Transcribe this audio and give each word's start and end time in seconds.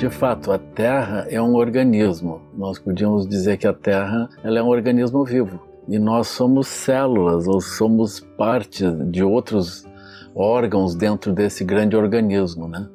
De 0.00 0.08
fato, 0.08 0.50
a 0.50 0.56
Terra 0.58 1.26
é 1.28 1.38
um 1.42 1.54
organismo. 1.54 2.40
Nós 2.56 2.78
podíamos 2.78 3.28
dizer 3.28 3.58
que 3.58 3.66
a 3.66 3.72
Terra 3.74 4.30
ela 4.42 4.58
é 4.58 4.62
um 4.62 4.68
organismo 4.68 5.26
vivo. 5.26 5.60
E 5.86 5.98
nós 5.98 6.28
somos 6.28 6.68
células 6.68 7.46
ou 7.46 7.60
somos 7.60 8.18
parte 8.18 8.90
de 8.90 9.22
outros 9.22 9.86
órgãos 10.34 10.94
dentro 10.94 11.34
desse 11.34 11.64
grande 11.64 11.98
organismo, 11.98 12.66
né? 12.66 12.88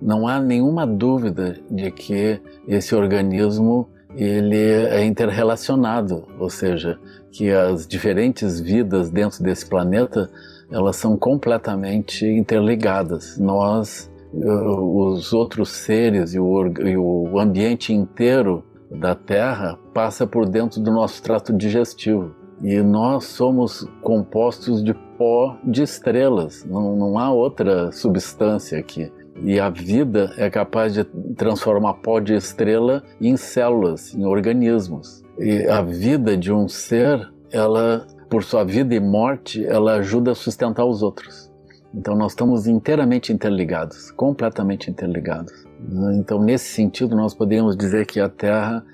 Não 0.00 0.26
há 0.26 0.40
nenhuma 0.40 0.86
dúvida 0.86 1.58
de 1.70 1.90
que 1.90 2.40
esse 2.66 2.94
organismo 2.94 3.90
ele 4.16 4.56
é 4.56 5.04
interrelacionado, 5.04 6.26
ou 6.38 6.48
seja, 6.48 6.98
que 7.30 7.50
as 7.50 7.86
diferentes 7.86 8.58
vidas 8.58 9.10
dentro 9.10 9.44
desse 9.44 9.66
planeta 9.66 10.30
elas 10.70 10.96
são 10.96 11.18
completamente 11.18 12.24
interligadas. 12.24 13.36
Nós, 13.36 14.10
os 14.44 15.32
outros 15.32 15.70
seres 15.70 16.34
e 16.34 16.38
o, 16.38 16.66
e 16.84 16.96
o 16.96 17.38
ambiente 17.38 17.92
inteiro 17.92 18.64
da 18.90 19.14
Terra 19.14 19.78
passa 19.92 20.26
por 20.26 20.48
dentro 20.48 20.80
do 20.80 20.90
nosso 20.90 21.22
trato 21.22 21.52
digestivo. 21.52 22.34
E 22.62 22.80
nós 22.80 23.24
somos 23.24 23.86
compostos 24.02 24.82
de 24.82 24.94
pó 25.18 25.56
de 25.64 25.82
estrelas, 25.82 26.64
não, 26.64 26.96
não 26.96 27.18
há 27.18 27.30
outra 27.30 27.92
substância 27.92 28.78
aqui. 28.78 29.12
E 29.42 29.60
a 29.60 29.68
vida 29.68 30.32
é 30.38 30.48
capaz 30.48 30.94
de 30.94 31.04
transformar 31.36 31.94
pó 31.94 32.20
de 32.20 32.34
estrela 32.34 33.02
em 33.20 33.36
células, 33.36 34.14
em 34.14 34.24
organismos. 34.24 35.22
E 35.38 35.66
a 35.66 35.82
vida 35.82 36.36
de 36.36 36.50
um 36.50 36.66
ser, 36.66 37.30
ela, 37.50 38.06
por 38.30 38.42
sua 38.42 38.64
vida 38.64 38.94
e 38.94 39.00
morte, 39.00 39.64
ela 39.64 39.96
ajuda 39.96 40.30
a 40.30 40.34
sustentar 40.34 40.86
os 40.86 41.02
outros. 41.02 41.52
Então 41.96 42.14
nós 42.14 42.32
estamos 42.32 42.66
inteiramente 42.66 43.32
interligados, 43.32 44.10
completamente 44.10 44.90
interligados. 44.90 45.66
Então 46.14 46.38
nesse 46.38 46.66
sentido 46.66 47.16
nós 47.16 47.32
poderíamos 47.32 47.74
dizer 47.74 48.04
que 48.04 48.20
a 48.20 48.28
Terra 48.28 48.84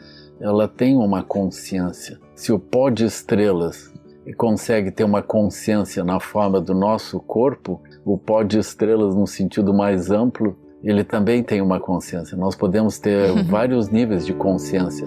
ela 0.40 0.68
tem 0.68 0.96
uma 0.96 1.22
consciência. 1.22 2.20
Se 2.34 2.52
o 2.52 2.58
pó 2.58 2.90
de 2.90 3.04
estrelas 3.04 3.92
consegue 4.36 4.92
ter 4.92 5.02
uma 5.02 5.20
consciência 5.20 6.04
na 6.04 6.20
forma 6.20 6.60
do 6.60 6.74
nosso 6.74 7.18
corpo, 7.18 7.82
o 8.04 8.16
pó 8.16 8.44
de 8.44 8.58
estrelas 8.58 9.16
no 9.16 9.26
sentido 9.26 9.74
mais 9.74 10.10
amplo, 10.10 10.56
ele 10.82 11.02
também 11.02 11.42
tem 11.42 11.60
uma 11.60 11.80
consciência. 11.80 12.36
Nós 12.36 12.54
podemos 12.54 12.98
ter 12.98 13.32
vários 13.44 13.88
níveis 13.88 14.24
de 14.24 14.32
consciência. 14.32 15.06